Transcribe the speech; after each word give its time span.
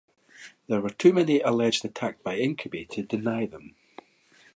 There 0.65 0.81
were 0.81 0.89
too 0.89 1.13
many 1.13 1.41
alleged 1.41 1.85
attacks 1.85 2.23
by 2.23 2.37
incubi 2.37 2.85
to 2.85 3.03
deny 3.03 3.45
them. 3.45 3.75